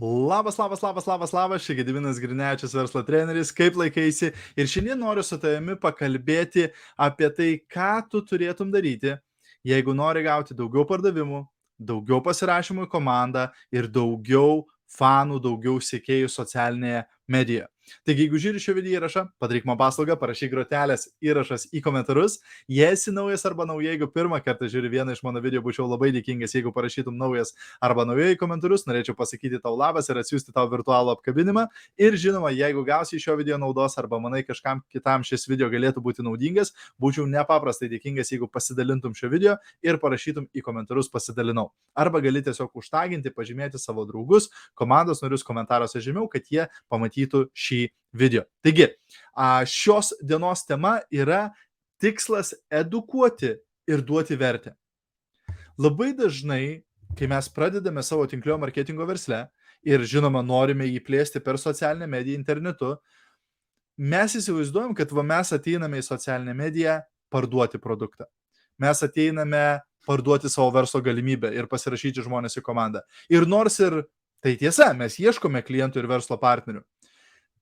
Labas, 0.00 0.58
labas, 0.58 0.82
labas, 0.82 1.06
labas, 1.06 1.32
labas, 1.32 1.62
čia 1.64 1.74
Gedivinas 1.74 2.18
Grinečius, 2.20 2.74
verslo 2.76 3.00
treneris, 3.02 3.48
kaip 3.48 3.78
laikaisi. 3.80 4.28
Ir 4.52 4.68
šiandien 4.68 4.98
noriu 5.00 5.22
su 5.24 5.38
tavimi 5.40 5.72
pakalbėti 5.80 6.66
apie 7.00 7.30
tai, 7.32 7.46
ką 7.64 8.02
tu 8.12 8.20
turėtum 8.20 8.68
daryti, 8.74 9.14
jeigu 9.64 9.94
nori 9.96 10.20
gauti 10.26 10.52
daugiau 10.58 10.84
pardavimų, 10.90 11.40
daugiau 11.80 12.20
pasirašymų 12.28 12.84
į 12.84 12.90
komandą 12.92 13.46
ir 13.72 13.88
daugiau 13.88 14.66
fanų, 14.98 15.40
daugiau 15.48 15.80
sėkėjų 15.80 16.28
socialinėje 16.28 17.06
medijoje. 17.32 17.64
Taigi, 18.06 18.24
jeigu 18.26 18.38
žiūri 18.42 18.60
šio 18.62 18.74
video 18.76 18.98
įrašą, 18.98 19.22
padaryk 19.42 19.66
man 19.68 19.78
paslaugą, 19.78 20.16
parašyk 20.18 20.50
grotelės 20.50 21.06
įrašas 21.22 21.68
į 21.70 21.82
komentarus. 21.84 22.40
Jei 22.70 22.92
esi 22.96 23.12
naujas 23.14 23.46
arba 23.46 23.66
nauja, 23.68 23.92
jeigu 23.92 24.08
pirmą 24.10 24.40
kartą 24.42 24.66
žiūri 24.70 24.90
vieną 24.90 25.14
iš 25.14 25.22
mano 25.26 25.42
video, 25.44 25.62
būčiau 25.62 25.86
labai 25.86 26.10
dėkingas, 26.16 26.54
jeigu 26.56 26.72
parašytum 26.74 27.14
naujas 27.18 27.54
arba 27.82 28.06
nauja 28.08 28.32
į 28.34 28.38
komentarus, 28.40 28.86
norėčiau 28.88 29.14
pasakyti 29.18 29.60
tau 29.62 29.76
labas 29.78 30.10
ir 30.10 30.18
atsiųsti 30.18 30.54
tau 30.56 30.66
virtualų 30.72 31.14
apkabinimą. 31.14 31.66
Ir 31.98 32.18
žinoma, 32.18 32.50
jeigu 32.54 32.82
gausi 32.86 33.20
iš 33.20 33.28
šio 33.28 33.36
video 33.38 33.58
naudos 33.62 33.94
arba 34.02 34.18
manai 34.22 34.42
kažkam 34.46 34.82
kitam 34.90 35.22
šis 35.26 35.46
video 35.46 35.70
galėtų 35.70 36.02
būti 36.02 36.26
naudingas, 36.26 36.74
būčiau 37.02 37.28
nepaprastai 37.30 37.90
dėkingas, 37.92 38.34
jeigu 38.34 38.50
pasidalintum 38.50 39.14
šio 39.14 39.30
video 39.30 39.56
ir 39.86 40.00
parašytum 40.02 40.50
į 40.50 40.66
komentarus 40.66 41.10
pasidalinau. 41.12 41.70
Arba 41.96 42.20
gali 42.24 42.42
tiesiog 42.44 42.74
užtaginti, 42.76 43.32
pažymėti 43.34 43.78
savo 43.80 44.04
draugus, 44.08 44.50
komandos 44.74 45.22
narius 45.24 45.46
komentaruose 45.46 46.02
žemiau, 46.04 46.26
kad 46.30 46.46
jie 46.50 46.66
pamatytų 46.92 47.46
šį 47.56 47.75
šį 47.76 47.84
video. 48.16 48.44
Taigi, 48.64 48.90
šios 49.68 50.14
dienos 50.22 50.64
tema 50.66 51.00
yra 51.10 51.50
tikslas 52.00 52.54
edukuoti 52.70 53.56
ir 53.88 54.02
duoti 54.02 54.36
vertę. 54.36 54.74
Labai 55.78 56.14
dažnai, 56.16 56.82
kai 57.16 57.28
mes 57.28 57.48
pradedame 57.52 58.02
savo 58.02 58.26
tinklio 58.26 58.56
marketingo 58.58 59.06
versle 59.06 59.46
ir 59.84 60.00
žinoma 60.00 60.42
norime 60.42 60.86
jį 60.88 61.02
plėsti 61.04 61.42
per 61.44 61.58
socialinę 61.60 62.08
mediją 62.08 62.38
internetu, 62.38 62.96
mes 63.96 64.34
įsivaizduojam, 64.36 64.94
kad 64.96 65.12
va 65.12 65.22
mes 65.22 65.52
ateiname 65.52 66.00
į 66.00 66.06
socialinę 66.06 66.54
mediją 66.56 67.00
parduoti 67.32 67.78
produktą. 67.78 68.26
Mes 68.80 69.02
ateiname 69.02 69.80
parduoti 70.06 70.48
savo 70.52 70.70
verslo 70.74 71.00
galimybę 71.04 71.52
ir 71.54 71.68
pasirašyti 71.68 72.24
žmonės 72.24 72.58
į 72.58 72.64
komandą. 72.64 73.02
Ir 73.32 73.46
nors 73.48 73.78
ir 73.80 74.02
tai 74.44 74.56
tiesa, 74.60 74.92
mes 74.94 75.16
ieškome 75.20 75.62
klientų 75.64 76.02
ir 76.02 76.08
verslo 76.10 76.36
partnerių, 76.40 76.82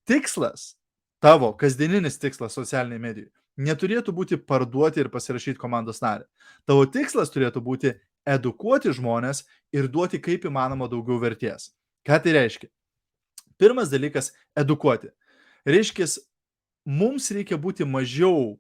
tikslas, 0.09 0.75
tavo 1.23 1.53
kasdieninis 1.57 2.19
tikslas 2.21 2.57
socialiniai 2.57 3.01
medijai, 3.01 3.31
neturėtų 3.57 4.15
būti 4.15 4.39
parduoti 4.41 5.03
ir 5.03 5.11
pasirašyti 5.13 5.61
komandos 5.61 6.03
narį. 6.05 6.27
Tavo 6.69 6.87
tikslas 6.87 7.33
turėtų 7.35 7.63
būti 7.65 7.95
edukuoti 8.27 8.93
žmonės 8.97 9.45
ir 9.75 9.89
duoti 9.89 10.21
kaip 10.23 10.47
įmanoma 10.49 10.89
daugiau 10.91 11.21
vertės. 11.23 11.73
Ką 12.05 12.21
tai 12.21 12.35
reiškia? 12.37 12.69
Pirmas 13.59 13.91
dalykas- 13.93 14.33
edukuoti. 14.63 15.11
Reiškia, 15.65 16.07
mums 16.85 17.31
reikia 17.31 17.57
būti 17.57 17.85
mažiau 17.85 18.59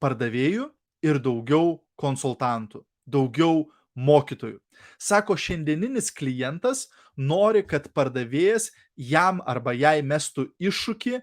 pardavėjų 0.00 0.70
ir 1.02 1.18
daugiau 1.18 1.80
konsultantų, 1.96 2.84
daugiau 3.08 3.70
mokytojų. 3.98 4.58
Sako, 5.00 5.36
šiandieninis 5.36 6.10
klientas 6.14 6.86
nori, 7.16 7.62
kad 7.66 7.90
pardavėjas 7.94 8.70
jam 8.96 9.42
arba 9.46 9.74
jai 9.76 10.00
mestų 10.02 10.48
iššūkį, 10.62 11.20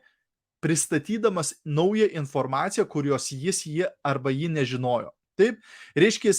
pristatydamas 0.59 1.53
naują 1.65 2.09
informaciją, 2.19 2.85
kurios 2.85 3.31
jis 3.31 3.63
jį 3.65 3.87
arba 4.03 4.33
jį 4.35 4.51
nežinojo. 4.57 5.13
Taip, 5.39 5.61
reiškia, 5.95 6.33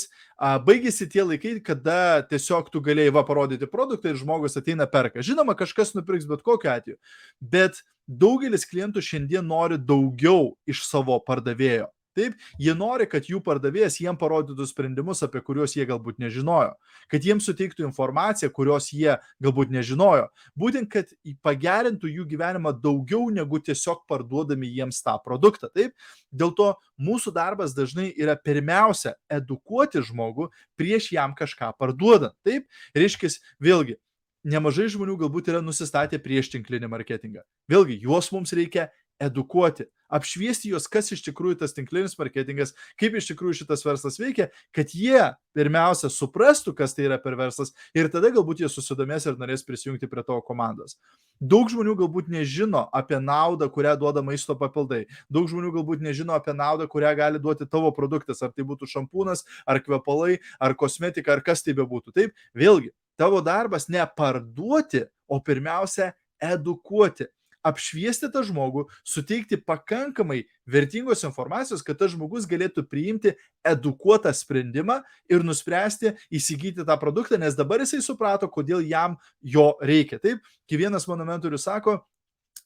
baigėsi 0.66 1.06
tie 1.08 1.22
laikai, 1.24 1.54
kada 1.64 2.20
tiesiog 2.28 2.68
tu 2.72 2.82
galėjai 2.84 3.14
va 3.16 3.22
parodyti 3.24 3.68
produktą 3.70 4.12
ir 4.12 4.18
žmogus 4.20 4.58
ateina 4.60 4.84
perka. 4.84 5.24
Žinoma, 5.24 5.54
kažkas 5.56 5.94
nupirks 5.96 6.28
bet 6.28 6.44
kokiu 6.44 6.68
atveju, 6.74 6.98
bet 7.40 7.80
daugelis 8.04 8.68
klientų 8.68 9.00
šiandien 9.00 9.48
nori 9.48 9.80
daugiau 9.80 10.52
iš 10.68 10.84
savo 10.84 11.16
pardavėjo. 11.24 11.88
Taip, 12.20 12.36
jie 12.60 12.74
nori, 12.76 13.06
kad 13.08 13.28
jų 13.30 13.40
pardavėjas 13.44 13.96
jiem 14.02 14.18
parodytų 14.20 14.66
sprendimus, 14.68 15.22
apie 15.24 15.40
kuriuos 15.44 15.72
jie 15.76 15.86
galbūt 15.88 16.18
nežinojo, 16.20 16.74
kad 17.12 17.24
jiems 17.24 17.46
suteiktų 17.48 17.86
informaciją, 17.86 18.50
kurios 18.52 18.90
jie 18.92 19.14
galbūt 19.42 19.72
nežinojo, 19.72 20.28
būtent, 20.60 20.90
kad 20.92 21.14
pagerintų 21.46 22.10
jų 22.12 22.26
gyvenimą 22.34 22.74
daugiau 22.82 23.30
negu 23.32 23.62
tiesiog 23.64 24.04
parduodami 24.10 24.68
jiems 24.68 25.00
tą 25.06 25.16
produktą. 25.24 25.70
Taip, 25.72 25.96
dėl 26.28 26.52
to 26.58 26.68
mūsų 27.00 27.32
darbas 27.36 27.74
dažnai 27.76 28.10
yra 28.12 28.36
pirmiausia 28.36 29.16
edukuoti 29.32 30.04
žmogų 30.04 30.50
prieš 30.76 31.12
jam 31.16 31.34
kažką 31.38 31.72
parduodant. 31.80 32.36
Taip, 32.44 32.68
reiškia, 32.96 33.32
vėlgi, 33.62 33.96
nemažai 34.44 34.88
žmonių 34.92 35.18
galbūt 35.24 35.50
yra 35.52 35.60
nusistatę 35.64 36.20
prieš 36.22 36.52
tinklinį 36.54 36.88
marketingą. 36.90 37.44
Vėlgi, 37.70 38.00
juos 38.04 38.30
mums 38.32 38.52
reikia 38.56 38.88
edukuoti, 39.20 39.86
apšviesti 40.10 40.72
juos, 40.72 40.88
kas 40.90 41.12
iš 41.14 41.22
tikrųjų 41.28 41.60
tas 41.60 41.74
tinklinis 41.76 42.16
marketingas, 42.18 42.72
kaip 43.00 43.14
iš 43.18 43.30
tikrųjų 43.30 43.60
šitas 43.60 43.84
verslas 43.86 44.18
veikia, 44.20 44.48
kad 44.74 44.90
jie 44.96 45.20
pirmiausia 45.56 46.10
suprastų, 46.12 46.74
kas 46.78 46.96
tai 46.96 47.06
yra 47.06 47.18
per 47.22 47.36
verslas 47.38 47.72
ir 47.96 48.10
tada 48.12 48.32
galbūt 48.34 48.64
jie 48.64 48.70
susidomės 48.72 49.28
ir 49.28 49.38
norės 49.40 49.64
prisijungti 49.66 50.10
prie 50.10 50.24
tavo 50.26 50.40
komandos. 50.46 50.96
Daug 51.40 51.70
žmonių 51.72 51.94
galbūt 52.02 52.30
nežino 52.32 52.86
apie 52.96 53.20
naudą, 53.22 53.70
kurią 53.72 53.94
duoda 54.00 54.24
maisto 54.24 54.56
papildai. 54.58 55.04
Daug 55.32 55.48
žmonių 55.50 55.72
galbūt 55.78 56.04
nežino 56.04 56.34
apie 56.36 56.54
naudą, 56.56 56.88
kurią 56.90 57.14
gali 57.18 57.42
duoti 57.42 57.68
tavo 57.70 57.92
produktas, 57.96 58.42
ar 58.42 58.54
tai 58.54 58.66
būtų 58.66 58.90
šampūnas, 58.90 59.46
ar 59.64 59.80
kvepalai, 59.84 60.40
ar 60.60 60.76
kosmetika, 60.76 61.36
ar 61.36 61.44
kas 61.46 61.64
tai 61.64 61.76
bebūtų. 61.78 62.14
Taip, 62.16 62.34
vėlgi, 62.56 62.92
tavo 63.20 63.40
darbas 63.44 63.88
ne 63.88 64.04
parduoti, 64.16 65.06
o 65.30 65.38
pirmiausia 65.38 66.10
edukuoti 66.42 67.28
apšviesti 67.66 68.30
tą 68.32 68.42
žmogų, 68.46 68.86
suteikti 69.06 69.58
pakankamai 69.60 70.42
vertingos 70.70 71.24
informacijos, 71.26 71.84
kad 71.86 71.98
tas 72.00 72.14
žmogus 72.14 72.48
galėtų 72.50 72.86
priimti 72.88 73.34
edukuotą 73.66 74.32
sprendimą 74.36 75.00
ir 75.30 75.44
nuspręsti 75.46 76.14
įsigyti 76.32 76.86
tą 76.86 76.98
produktą, 77.00 77.38
nes 77.40 77.58
dabar 77.58 77.84
jisai 77.84 78.02
suprato, 78.04 78.48
kodėl 78.48 78.84
jam 78.86 79.18
jo 79.40 79.72
reikia. 79.80 80.20
Taip, 80.22 80.44
kai 80.68 80.80
vienas 80.80 81.08
mano 81.10 81.26
mentorius 81.28 81.68
sako, 81.68 82.00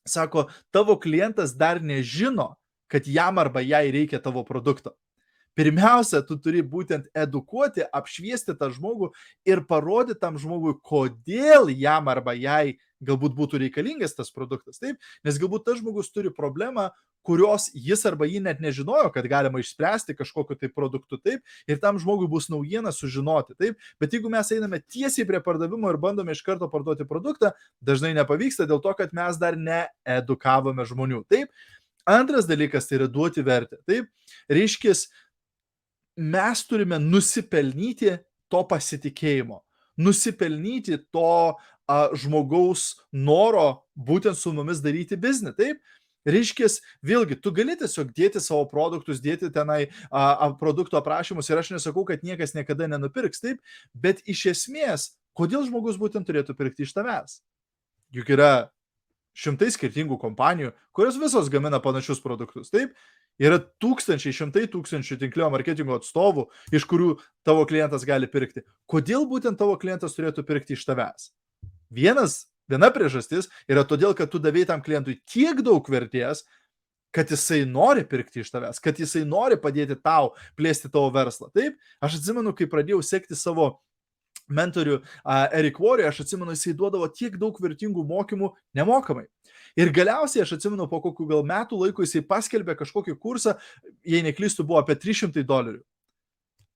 sako, 0.07 0.49
tavo 0.75 0.99
klientas 1.01 1.57
dar 1.57 1.83
nežino, 1.83 2.55
kad 2.91 3.09
jam 3.11 3.41
arba 3.43 3.65
jai 3.65 3.89
reikia 3.95 4.21
tavo 4.23 4.45
produkto. 4.47 4.95
Pirmiausia, 5.55 6.23
tu 6.27 6.37
turi 6.43 6.65
būtent 6.67 7.07
edukuoti, 7.15 7.85
apšviesti 7.95 8.57
tą 8.59 8.73
žmogų 8.75 9.13
ir 9.47 9.63
parodyti 9.69 10.19
tam 10.21 10.39
žmogui, 10.41 10.75
kodėl 10.83 11.71
jam 11.71 12.11
arba 12.11 12.35
jai 12.35 12.77
galbūt 13.05 13.35
būtų 13.37 13.61
reikalingas 13.65 14.17
tas 14.17 14.33
produktas, 14.35 14.81
taip, 14.83 14.99
nes 15.25 15.39
galbūt 15.41 15.67
tas 15.69 15.81
žmogus 15.81 16.11
turi 16.15 16.33
problemą, 16.35 16.89
kurios 17.25 17.71
jis 17.73 18.05
arba 18.09 18.29
jį 18.29 18.43
net 18.45 18.61
nežinojo, 18.61 19.09
kad 19.15 19.27
galima 19.31 19.61
išspręsti 19.63 20.17
kažkokiu 20.19 20.59
tai 20.61 20.69
produktu, 20.73 21.19
taip, 21.21 21.41
ir 21.71 21.81
tam 21.81 21.99
žmogui 22.01 22.29
bus 22.31 22.51
naujiena 22.53 22.93
sužinoti, 22.93 23.57
taip, 23.61 23.79
bet 24.01 24.13
jeigu 24.13 24.33
mes 24.33 24.53
einame 24.53 24.83
tiesiai 24.83 25.27
prie 25.29 25.41
pardavimo 25.45 25.89
ir 25.91 26.01
bandome 26.01 26.37
iš 26.37 26.45
karto 26.45 26.69
parduoti 26.73 27.09
produktą, 27.09 27.55
dažnai 27.85 28.13
nepavyksta 28.19 28.69
dėl 28.69 28.83
to, 28.85 28.93
kad 28.99 29.17
mes 29.17 29.41
dar 29.41 29.57
needukavome 29.57 30.85
žmonių, 30.89 31.25
taip. 31.33 31.53
Antras 32.05 32.45
dalykas 32.45 32.85
tai 32.85 32.99
yra 32.99 33.07
duoti 33.09 33.41
vertę, 33.41 33.79
taip, 33.89 34.11
reiškia, 34.53 34.93
mes 36.17 36.65
turime 36.69 36.99
nusipelnyti 37.03 38.19
to 38.53 38.63
pasitikėjimo, 38.71 39.61
nusipelnyti 40.01 41.01
to 41.15 41.31
a, 41.55 41.99
žmogaus 42.17 42.95
noro 43.13 43.85
būtent 43.97 44.39
su 44.39 44.53
mumis 44.55 44.83
daryti 44.85 45.19
biznį. 45.21 45.55
Taip, 45.59 45.83
Reiškia, 46.25 46.71
vėlgi, 47.05 47.37
tu 47.37 47.51
gali 47.53 47.75
tiesiog 47.77 48.09
dėti 48.17 48.41
savo 48.41 48.65
produktus, 48.71 49.21
dėti 49.21 49.51
tenai 49.53 49.91
a, 50.09 50.23
a, 50.33 50.47
produktų 50.57 50.97
aprašymus 50.97 51.51
ir 51.51 51.61
aš 51.61 51.75
nesakau, 51.75 52.07
kad 52.09 52.25
niekas 52.25 52.57
niekada 52.57 52.89
nenupirks, 52.89 53.43
taip, 53.45 53.61
bet 53.93 54.23
iš 54.25 54.47
esmės, 54.55 55.11
kodėl 55.37 55.67
žmogus 55.69 56.01
būtent 56.01 56.25
turėtų 56.25 56.57
pirkti 56.57 56.87
iš 56.87 56.95
tavęs? 56.97 57.43
Juk 58.17 58.33
yra 58.33 58.71
šimtai 59.35 59.71
skirtingų 59.75 60.19
kompanijų, 60.23 60.73
kurios 60.95 61.19
visos 61.21 61.51
gamina 61.53 61.81
panašius 61.83 62.23
produktus, 62.23 62.71
taip, 62.73 62.95
yra 63.43 63.59
tūkstančiai, 63.83 64.35
šimtai 64.35 64.67
tūkstančių 64.71 65.19
tinklio 65.21 65.51
marketingo 65.53 65.99
atstovų, 65.99 66.47
iš 66.75 66.87
kurių 66.91 67.15
tavo 67.47 67.67
klientas 67.69 68.07
gali 68.07 68.31
pirkti. 68.31 68.65
Kodėl 68.91 69.27
būtent 69.31 69.59
tavo 69.61 69.77
klientas 69.81 70.15
turėtų 70.17 70.47
pirkti 70.47 70.79
iš 70.79 70.87
tavęs? 70.87 71.33
Vienas, 71.95 72.45
viena 72.71 72.91
priežastis 72.95 73.51
yra 73.71 73.85
todėl, 73.87 74.15
kad 74.19 74.31
tu 74.31 74.41
davėjai 74.43 74.71
tam 74.75 74.85
klientui 74.85 75.19
tiek 75.31 75.61
daug 75.67 75.91
vertės, 75.91 76.45
kad 77.15 77.31
jisai 77.31 77.63
nori 77.71 78.03
pirkti 78.07 78.43
iš 78.43 78.51
tavęs, 78.51 78.81
kad 78.83 78.99
jisai 78.99 79.23
nori 79.27 79.59
padėti 79.61 79.95
tau 80.03 80.33
plėsti 80.59 80.91
tavo 80.91 81.13
verslą. 81.15 81.51
Taip, 81.55 81.79
aš 82.03 82.19
atsimenu, 82.19 82.55
kai 82.59 82.67
pradėjau 82.71 83.03
sekti 83.07 83.39
savo 83.39 83.77
mentorių 84.49 84.99
Erik 85.55 85.81
Warrior, 85.81 86.11
aš 86.11 86.25
atsimenu, 86.25 86.55
jisai 86.55 86.75
duodavo 86.77 87.09
tiek 87.09 87.37
daug 87.41 87.57
vertingų 87.61 88.05
mokymų 88.09 88.53
nemokamai. 88.77 89.27
Ir 89.79 89.91
galiausiai 89.95 90.45
aš 90.45 90.57
atsimenu, 90.59 90.87
po 90.91 91.01
kokių 91.03 91.27
gal 91.33 91.43
metų 91.47 91.81
laiko 91.81 92.05
jisai 92.05 92.23
paskelbė 92.27 92.77
kažkokį 92.79 93.17
kursą, 93.19 93.57
jei 94.07 94.23
neklystu, 94.23 94.67
buvo 94.67 94.79
apie 94.83 94.97
300 95.01 95.43
dolerių. 95.47 95.83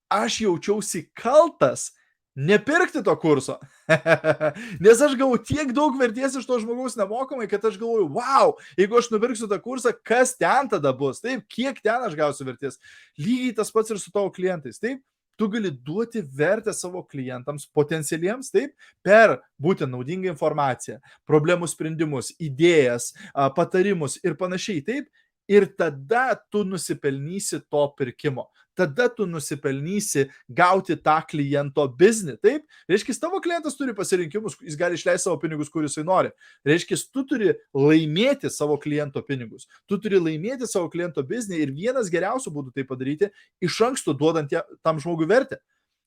Aš 0.09 0.41
jaučiausi 0.41 1.05
kaltas, 1.15 1.91
nepirkti 2.39 3.03
to 3.03 3.13
kurso. 3.19 3.57
Nes 4.83 5.01
aš 5.01 5.15
gavau 5.19 5.37
tiek 5.37 5.71
daug 5.75 5.97
vertės 5.99 6.37
iš 6.39 6.47
to 6.47 6.59
žmogaus 6.63 6.97
nemokamai, 6.99 7.47
kad 7.51 7.65
aš 7.67 7.77
galvoju, 7.81 8.09
wow, 8.15 8.55
jeigu 8.79 8.99
aš 8.99 9.11
nupirksiu 9.13 9.49
tą 9.51 9.59
kursą, 9.63 9.93
kas 10.05 10.35
ten 10.39 10.69
tada 10.71 10.93
bus, 10.95 11.21
taip, 11.23 11.45
kiek 11.51 11.81
ten 11.83 12.05
aš 12.07 12.17
gausiu 12.19 12.47
vertės. 12.49 12.79
Lygiai 13.19 13.55
tas 13.59 13.71
pats 13.75 13.93
ir 13.93 14.01
su 14.01 14.13
tavo 14.13 14.31
klientais, 14.33 14.81
taip. 14.81 15.03
Tu 15.39 15.47
gali 15.47 15.71
duoti 15.71 16.21
vertę 16.35 16.73
savo 16.75 16.99
klientams, 17.07 17.63
potencialiems, 17.71 18.51
taip, 18.51 18.73
per 19.05 19.37
būtent 19.61 19.93
naudingą 19.93 20.33
informaciją, 20.33 20.97
problemų 21.29 21.69
sprendimus, 21.71 22.33
idėjas, 22.43 23.13
patarimus 23.55 24.19
ir 24.19 24.35
panašiai, 24.39 24.83
taip. 24.83 25.07
Ir 25.49 25.65
tada 25.77 26.31
tu 26.51 26.63
nusipelnysi 26.67 27.63
to 27.65 27.85
pirkimo 27.97 28.47
tada 28.79 29.09
tu 29.09 29.25
nusipelnysi 29.27 30.29
gauti 30.47 30.95
tą 30.95 31.17
kliento 31.27 31.83
biznį. 31.99 32.37
Taip, 32.39 32.67
reiškia, 32.89 33.15
tavo 33.19 33.41
klientas 33.43 33.75
turi 33.75 33.95
pasirinkimus, 33.95 34.55
jis 34.63 34.77
gali 34.79 34.95
išleisti 34.95 35.27
savo 35.27 35.39
pinigus, 35.41 35.71
kur 35.73 35.83
jisai 35.83 36.05
nori. 36.07 36.31
Reiškia, 36.67 36.99
tu 37.11 37.25
turi 37.27 37.51
laimėti 37.75 38.51
savo 38.53 38.77
kliento 38.79 39.23
pinigus, 39.25 39.67
tu 39.89 39.99
turi 39.99 40.21
laimėti 40.21 40.69
savo 40.69 40.87
kliento 40.93 41.23
biznį 41.27 41.59
ir 41.65 41.75
vienas 41.75 42.11
geriausių 42.13 42.55
būdų 42.55 42.75
tai 42.77 42.87
padaryti 42.87 43.33
iš 43.65 43.81
anksto 43.89 44.15
duodant 44.15 44.55
tam 44.85 45.03
žmogui 45.03 45.27
vertę. 45.29 45.59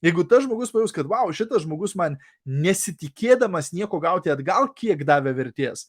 Jeigu 0.02 0.24
tas 0.26 0.42
žmogus 0.42 0.72
pajus, 0.74 0.90
kad, 0.90 1.06
wow, 1.06 1.28
šitas 1.30 1.62
žmogus 1.62 1.92
man 1.94 2.16
nesitikėdamas 2.42 3.68
nieko 3.70 4.00
gauti 4.02 4.32
atgal, 4.32 4.66
kiek 4.74 5.04
davė 5.06 5.30
vertės, 5.36 5.84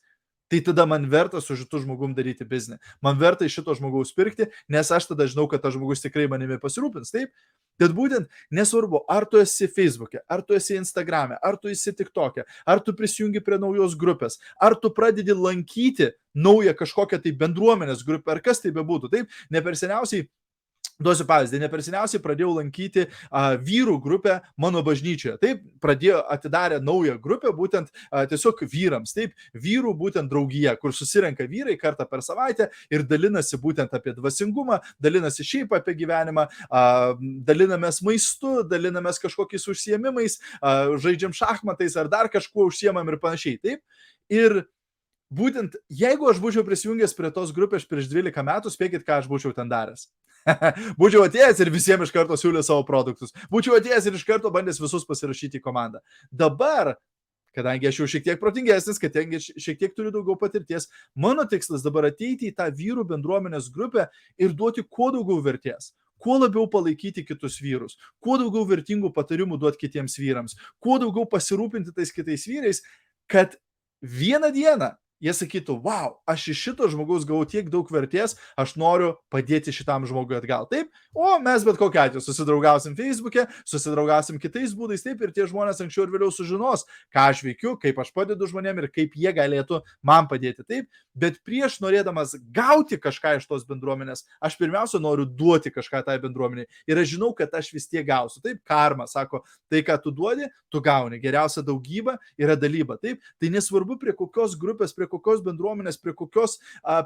tai 0.53 0.61
tada 0.69 0.85
man 0.89 1.09
verta 1.09 1.41
su 1.41 1.57
šitu 1.57 1.81
žmogum 1.81 2.13
daryti 2.13 2.45
biznį. 2.45 2.77
Man 3.01 3.17
verta 3.17 3.49
iš 3.49 3.57
šito 3.59 3.73
žmogaus 3.79 4.13
pirkti, 4.13 4.51
nes 4.69 4.93
aš 4.93 5.09
tada 5.09 5.25
žinau, 5.25 5.49
kad 5.49 5.65
tas 5.65 5.73
žmogus 5.73 6.05
tikrai 6.05 6.29
manimi 6.29 6.61
pasirūpins. 6.61 7.13
Taip, 7.13 7.33
Bet 7.81 7.93
būtent 7.95 8.29
nesvarbu, 8.53 9.01
ar 9.09 9.25
tu 9.29 9.39
esi 9.41 9.65
Facebook'e, 9.65 10.21
ar 10.29 10.43
tu 10.45 10.53
esi 10.53 10.75
Instagram'e, 10.77 11.39
ar 11.41 11.57
tu 11.57 11.71
esi 11.73 11.93
TikTok'e, 11.97 12.45
ar 12.69 12.81
tu 12.85 12.93
prisijungi 12.93 13.41
prie 13.41 13.57
naujos 13.61 13.95
grupės, 13.97 14.37
ar 14.61 14.75
tu 14.77 14.91
pradedi 14.93 15.33
lankyti 15.33 16.11
naują 16.37 16.75
kažkokią 16.77 17.21
tai 17.23 17.33
bendruomenės 17.39 18.05
grupę, 18.05 18.35
ar 18.35 18.43
kas 18.45 18.61
tai 18.61 18.73
bebūtų. 18.75 19.09
Taip, 19.13 19.41
ne 19.49 19.61
per 19.65 19.77
seniausiai 19.79 20.27
Duosiu 21.01 21.25
pavyzdį, 21.25 21.57
ne 21.57 21.67
per 21.71 21.81
seniausiai 21.81 22.21
pradėjau 22.21 22.51
lankyti 22.59 23.07
a, 23.07 23.55
vyrų 23.57 23.95
grupę 24.03 24.35
mano 24.61 24.83
bažnyčioje. 24.85 25.39
Taip, 25.41 25.63
pradėjo 25.81 26.19
atidarę 26.35 26.77
naują 26.85 27.15
grupę 27.21 27.49
būtent 27.57 27.89
a, 28.11 28.27
tiesiog 28.29 28.61
vyrams. 28.69 29.15
Taip, 29.17 29.33
vyrų 29.57 29.95
būtent 29.97 30.29
draugija, 30.29 30.75
kur 30.77 30.93
susirenka 30.93 31.47
vyrai 31.49 31.75
kartą 31.81 32.05
per 32.09 32.21
savaitę 32.25 32.69
ir 32.93 33.07
dalinasi 33.09 33.57
būtent 33.61 33.95
apie 33.97 34.13
dvasingumą, 34.19 34.79
dalinasi 35.01 35.47
šiaip 35.49 35.73
apie 35.79 35.97
gyvenimą, 36.03 36.45
a, 36.69 36.85
dalinamės 37.49 38.03
maistu, 38.05 38.59
dalinamės 38.69 39.17
kažkokiais 39.23 39.65
užsiemimais, 39.73 40.37
a, 40.61 40.93
žaidžiam 41.01 41.33
šachmatais 41.33 41.97
ar 41.97 42.11
dar 42.11 42.29
kažkuo 42.29 42.69
užsiemam 42.69 43.09
ir 43.09 43.17
panašiai. 43.23 43.57
Taip. 43.65 43.81
Ir 44.29 44.61
būtent 45.33 45.73
jeigu 45.89 46.29
aš 46.29 46.37
būčiau 46.37 46.63
prisijungęs 46.67 47.17
prie 47.17 47.33
tos 47.33 47.51
grupės 47.55 47.89
prieš 47.89 48.13
12 48.13 48.45
metų, 48.45 48.69
spėkit, 48.69 49.07
ką 49.07 49.23
aš 49.23 49.31
būčiau 49.31 49.57
ten 49.57 49.71
daręs. 49.71 50.11
Būčiau 50.99 51.23
atėjęs 51.27 51.61
ir 51.63 51.71
visiems 51.73 52.07
iš 52.07 52.13
karto 52.15 52.37
siūlė 52.39 52.63
savo 52.65 52.83
produktus. 52.87 53.33
Būčiau 53.53 53.77
atėjęs 53.79 54.09
ir 54.09 54.19
iš 54.19 54.27
karto 54.27 54.51
bandęs 54.53 54.81
visus 54.81 55.07
pasirašyti 55.07 55.61
į 55.61 55.63
komandą. 55.63 56.03
Dabar, 56.31 56.95
kadangi 57.55 57.89
aš 57.89 58.01
jau 58.01 58.09
šiek 58.15 58.27
tiek 58.27 58.41
protingesnis, 58.41 59.01
kadangi 59.01 59.41
šiek 59.41 59.79
tiek 59.79 59.95
turiu 59.95 60.13
daugiau 60.13 60.37
patirties, 60.39 60.89
mano 61.15 61.47
tikslas 61.49 61.85
dabar 61.85 62.09
ateiti 62.11 62.51
į 62.51 62.57
tą 62.59 62.69
vyrų 62.75 63.07
bendruomenės 63.13 63.71
grupę 63.73 64.09
ir 64.41 64.55
duoti 64.57 64.85
kuo 64.87 65.11
daugiau 65.15 65.43
vertės 65.43 65.93
kuo 66.23 66.37
labiau 66.39 66.69
palaikyti 66.71 67.25
kitus 67.27 67.57
vyrus, 67.59 67.97
kuo 68.23 68.37
daugiau 68.39 68.63
vertingų 68.69 69.11
patarimų 69.11 69.57
duoti 69.59 69.81
kitiems 69.81 70.15
vyrams, 70.15 70.55
kuo 70.79 70.95
daugiau 71.01 71.27
pasirūpinti 71.27 71.91
tais 71.97 72.13
kitais 72.15 72.45
vyrais, 72.47 72.79
kad 73.27 73.57
vieną 73.99 74.53
dieną 74.55 74.93
jie 75.23 75.33
sakytų, 75.35 75.77
wow, 75.85 76.17
aš 76.29 76.49
iš 76.53 76.63
šito 76.67 76.87
žmogaus 76.91 77.25
gavau 77.27 77.45
tiek 77.47 77.69
daug 77.71 77.87
vertės, 77.91 78.35
aš 78.59 78.75
noriu 78.79 79.13
padėti 79.33 79.73
šitam 79.75 80.07
žmogui 80.09 80.35
atgal. 80.37 80.67
Taip, 80.71 80.91
o 81.15 81.37
mes 81.43 81.63
bet 81.67 81.79
kokiu 81.79 82.01
atveju 82.03 82.23
susidraugausim 82.25 82.97
Facebook'e, 82.97 83.45
susidraugausim 83.69 84.39
kitais 84.43 84.75
būdais, 84.75 85.05
taip, 85.05 85.21
ir 85.23 85.33
tie 85.35 85.47
žmonės 85.49 85.79
anksčiau 85.83 86.07
ir 86.07 86.13
vėliau 86.13 86.33
sužinos, 86.33 86.85
ką 87.13 87.27
aš 87.31 87.43
veikiu, 87.47 87.75
kaip 87.79 88.01
aš 88.03 88.11
padedu 88.15 88.49
žmonėm 88.51 88.83
ir 88.83 88.89
kaip 88.91 89.15
jie 89.15 89.31
galėtų 89.35 89.81
man 90.03 90.27
padėti. 90.31 90.65
Taip, 90.67 90.89
bet 91.15 91.39
prieš 91.47 91.79
norėdamas 91.83 92.35
gauti 92.53 92.99
kažką 92.99 93.37
iš 93.39 93.47
tos 93.49 93.63
bendruomenės, 93.69 94.25
aš 94.43 94.57
pirmiausia 94.59 95.01
noriu 95.03 95.25
duoti 95.29 95.71
kažką 95.73 96.03
tai 96.07 96.17
bendruomeniai. 96.23 96.67
Ir 96.89 96.99
aš 96.99 97.15
žinau, 97.15 97.31
kad 97.37 97.53
aš 97.55 97.71
vis 97.75 97.87
tiek 97.87 98.05
gausiu. 98.07 98.41
Taip, 98.43 98.59
karma 98.67 99.07
sako, 99.09 99.43
tai 99.71 99.83
ką 99.85 99.99
tu 100.03 100.11
duodi, 100.11 100.49
tu 100.73 100.81
gauni. 100.83 101.21
Geriausia 101.21 101.63
daugyba 101.65 102.17
yra 102.39 102.57
dalyba. 102.59 102.97
Taip, 103.01 103.21
tai 103.39 103.51
nesvarbu 103.53 103.99
prie 104.01 104.15
kokios 104.17 104.57
grupės, 104.59 104.95
prie 104.97 105.07
kokios 105.13 105.45
bendruomenės, 105.45 106.01
prie, 106.01 106.15
kokios, 106.17 106.57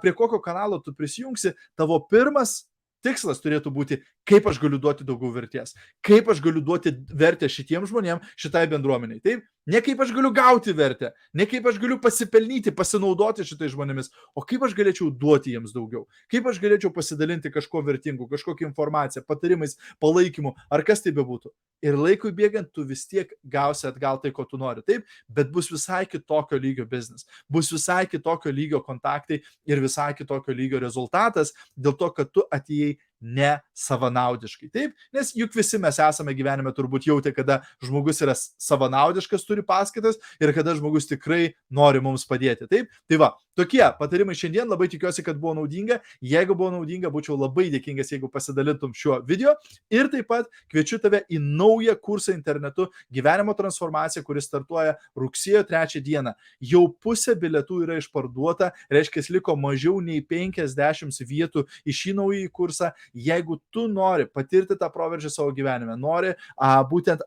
prie 0.01 0.15
kokio 0.15 0.39
kanalo 0.43 0.79
tu 0.83 0.95
prisijungsi, 0.95 1.53
tavo 1.77 1.99
pirmas 2.09 2.63
tikslas 3.05 3.41
turėtų 3.43 3.71
būti, 3.73 3.99
kaip 4.27 4.47
aš 4.49 4.59
galiu 4.61 4.79
duoti 4.81 5.05
daugiau 5.07 5.31
vertės, 5.35 5.75
kaip 6.05 6.29
aš 6.31 6.41
galiu 6.43 6.63
duoti 6.65 6.95
vertę 7.13 7.49
šitiems 7.51 7.91
žmonėms, 7.91 8.33
šitai 8.39 8.65
bendruomeniai. 8.71 9.21
Taip, 9.23 9.45
ne 9.67 9.81
kaip 9.83 10.01
aš 10.01 10.13
galiu 10.15 10.31
gauti 10.33 10.73
vertę, 10.75 11.11
ne 11.35 11.45
kaip 11.49 11.65
aš 11.67 11.77
galiu 11.81 11.99
pasipelnyti, 12.01 12.73
pasinaudoti 12.75 13.45
šitais 13.47 13.73
žmonėmis, 13.73 14.09
o 14.35 14.43
kaip 14.47 14.63
aš 14.67 14.75
galėčiau 14.77 15.11
duoti 15.11 15.53
jiems 15.55 15.75
daugiau, 15.75 16.05
kaip 16.31 16.47
aš 16.49 16.61
galėčiau 16.63 16.93
pasidalinti 16.95 17.51
kažko 17.53 17.83
vertingu, 17.85 18.29
kažkokią 18.31 18.69
informaciją, 18.69 19.25
patarimais, 19.27 19.77
palaikymu, 20.03 20.55
ar 20.71 20.85
kas 20.87 21.03
tai 21.03 21.13
bebūtų. 21.15 21.51
Ir 21.85 21.97
laikui 21.99 22.31
bėgant, 22.33 22.71
tu 22.73 22.81
vis 22.89 23.03
tiek 23.05 23.29
gausi 23.45 23.85
atgal 23.85 24.17
tai, 24.23 24.31
ko 24.33 24.47
tu 24.49 24.57
nori. 24.57 24.81
Taip, 24.87 25.05
bet 25.29 25.51
bus 25.53 25.69
visai 25.69 26.07
kitokio 26.09 26.57
lygio 26.57 26.87
biznis, 26.89 27.27
bus 27.51 27.69
visai 27.73 28.07
kitokio 28.09 28.49
lygio 28.49 28.81
kontaktai 28.85 29.43
ir 29.69 29.83
visai 29.83 30.13
kitokio 30.17 30.55
lygio 30.57 30.81
rezultatas 30.81 31.53
dėl 31.77 31.93
to, 31.99 32.09
kad 32.17 32.33
tu 32.33 32.45
atėjai 32.49 32.95
ne 33.21 33.57
savanaudiškai. 33.77 34.69
Taip, 34.73 34.95
nes 35.13 35.33
juk 35.37 35.55
visi 35.57 35.79
mes 35.81 35.99
esame 36.03 36.35
gyvenime 36.37 36.73
turbūt 36.75 37.07
jautę, 37.09 37.33
kada 37.35 37.61
žmogus 37.83 38.21
yra 38.25 38.35
savanaudiškas, 38.37 39.45
turi 39.47 39.65
paskaitas 39.65 40.19
ir 40.41 40.53
kada 40.55 40.75
žmogus 40.77 41.09
tikrai 41.09 41.53
nori 41.69 42.03
mums 42.03 42.27
padėti. 42.29 42.69
Taip, 42.69 42.91
tai 43.09 43.21
va, 43.21 43.33
tokie 43.57 43.83
patarimai 43.99 44.35
šiandien, 44.37 44.67
labai 44.69 44.87
tikiuosi, 44.91 45.25
kad 45.25 45.39
buvo 45.41 45.55
naudinga. 45.57 45.99
Jeigu 46.21 46.55
buvo 46.57 46.71
naudinga, 46.77 47.11
būčiau 47.13 47.37
labai 47.39 47.67
dėkingas, 47.73 48.13
jeigu 48.13 48.29
pasidalintum 48.31 48.93
šiuo 48.97 49.19
video. 49.27 49.55
Ir 49.93 50.11
taip 50.13 50.29
pat 50.31 50.49
kviečiu 50.71 51.01
tave 51.03 51.23
į 51.31 51.41
naują 51.41 51.97
kursą 51.99 52.35
internetu 52.35 52.87
gyvenimo 53.13 53.55
transformacija, 53.57 54.23
kuris 54.27 54.47
startuoja 54.49 54.95
rugsėjo 55.17 55.65
3 55.67 56.03
dieną. 56.05 56.35
Jau 56.61 56.85
pusė 57.03 57.35
bilietų 57.39 57.83
yra 57.87 57.99
išparduota, 57.99 58.71
reiškia, 58.93 59.25
liko 59.33 59.57
mažiau 59.59 59.99
nei 60.03 60.21
50 60.23 61.25
vietų 61.27 61.65
į 61.83 61.95
šį 61.97 62.15
naują 62.21 62.53
kursą 62.53 62.93
jeigu 63.13 63.59
tu 63.69 63.87
nori 63.87 64.27
patirti 64.29 64.77
tą 64.77 64.89
proveržį 64.93 65.31
savo 65.33 65.53
gyvenime, 65.55 65.97
nori 65.99 66.33
a, 66.55 66.77
būtent 66.87 67.23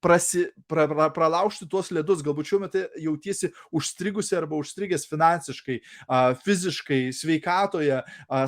prasi, 0.00 0.46
pra, 0.70 0.86
pra, 0.88 1.08
pralaužti 1.14 1.66
tuos 1.70 1.90
ledus, 1.94 2.22
galbūt 2.24 2.50
šiuo 2.50 2.60
metu 2.62 2.84
jautiesi 3.02 3.50
užstrigusi 3.74 4.36
arba 4.38 4.58
užstrigęs 4.58 5.06
finansiškai, 5.10 5.78
fiziškai, 6.44 7.00
sveikatoje, 7.16 8.00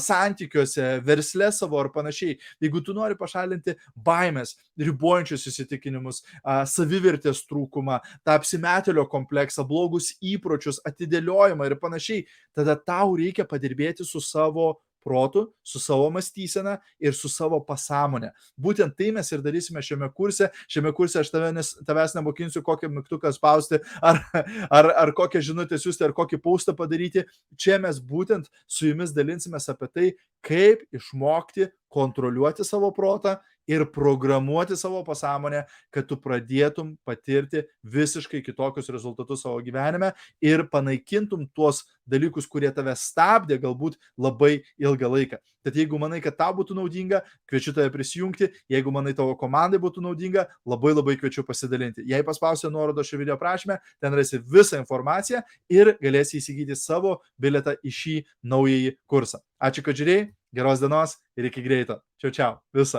santykiuose, 0.07 0.89
versle 1.07 1.51
savo 1.55 1.81
ar 1.81 1.91
panašiai. 1.95 2.37
Jeigu 2.63 2.83
tu 2.87 2.95
nori 2.97 3.19
pašalinti 3.19 3.77
baimės, 3.95 4.57
ribojančius 4.81 5.49
įsitikinimus, 5.51 6.23
savivertės 6.71 7.43
trūkumą, 7.51 7.99
tą 8.25 8.37
apsimetelio 8.39 9.07
kompleksą, 9.11 9.67
blogus 9.69 10.15
įpročius, 10.23 10.81
atidėliojimą 10.89 11.69
ir 11.69 11.77
panašiai, 11.83 12.25
tada 12.57 12.79
tau 12.79 13.17
reikia 13.19 13.49
padirbėti 13.49 14.07
su 14.07 14.23
savo 14.25 14.77
protu, 15.05 15.47
su 15.63 15.81
savo 15.81 16.09
mąstysena 16.15 16.77
ir 17.01 17.15
su 17.17 17.29
savo 17.29 17.61
pasąmonė. 17.67 18.31
Būtent 18.61 18.97
tai 18.99 19.11
mes 19.17 19.33
ir 19.33 19.43
darysime 19.45 19.83
šiame 19.85 20.11
kurse. 20.15 20.51
Šiame 20.71 20.93
kurse 20.97 21.21
aš 21.23 21.33
tave, 21.33 21.51
nes, 21.57 21.73
tavęs 21.89 22.15
nemokinsiu, 22.19 22.63
kokią 22.67 22.91
mygtuką 22.93 23.33
spausti, 23.37 23.81
ar, 24.03 24.23
ar, 24.71 24.93
ar 25.05 25.15
kokią 25.17 25.43
žinutę 25.51 25.81
siūsti, 25.81 26.07
ar 26.07 26.17
kokį 26.17 26.41
paustą 26.45 26.77
padaryti. 26.77 27.25
Čia 27.57 27.81
mes 27.83 28.01
būtent 28.01 28.51
su 28.69 28.91
jumis 28.91 29.15
dalinsimės 29.17 29.71
apie 29.73 29.91
tai, 29.91 30.09
kaip 30.47 30.87
išmokti 30.97 31.71
kontroliuoti 31.91 32.67
savo 32.67 32.93
protą 32.95 33.37
ir 33.71 33.85
programuoti 33.93 34.77
savo 34.77 35.05
pasąmonę, 35.05 35.65
kad 35.91 36.07
tu 36.09 36.17
pradėtum 36.19 36.97
patirti 37.07 37.63
visiškai 37.85 38.43
kitokius 38.43 38.91
rezultatus 38.91 39.45
savo 39.45 39.61
gyvenime 39.63 40.13
ir 40.43 40.65
panaikintum 40.73 41.47
tuos 41.55 41.85
dalykus, 42.11 42.49
kurie 42.51 42.71
tave 42.75 42.95
stabdė 42.99 43.61
galbūt 43.63 43.99
labai 44.19 44.63
ilgą 44.79 45.11
laiką. 45.15 45.39
Tad 45.63 45.77
jeigu 45.77 45.99
manai, 46.01 46.23
kad 46.25 46.39
tau 46.39 46.55
būtų 46.57 46.75
naudinga, 46.79 47.21
kviečiu 47.51 47.75
tave 47.77 47.93
prisijungti, 47.93 48.49
jeigu 48.73 48.91
manai 48.95 49.13
tavo 49.15 49.37
komandai 49.39 49.79
būtų 49.83 50.03
naudinga, 50.03 50.47
labai 50.67 50.95
labai 50.97 51.19
kviečiu 51.21 51.45
pasidalinti. 51.47 52.07
Jei 52.09 52.25
paspausi 52.27 52.71
nuorodą 52.73 53.05
šio 53.05 53.21
video 53.21 53.37
prašymę, 53.39 53.77
ten 54.01 54.17
rasi 54.17 54.41
visą 54.41 54.81
informaciją 54.81 55.45
ir 55.71 55.95
galėsi 56.01 56.41
įsigyti 56.41 56.79
savo 56.81 57.19
biletą 57.39 57.77
į 57.85 57.95
šį 58.01 58.17
naująjį 58.51 58.97
kursą. 59.07 59.45
Ačiū, 59.61 59.85
kad 59.85 60.01
žiūrėjai, 60.01 60.31
geros 60.53 60.81
dienos 60.81 61.17
ir 61.37 61.45
iki 61.45 61.63
greito. 61.63 62.01
Čiau, 62.19 62.31
čiau. 62.35 62.59
Visą. 62.75 62.99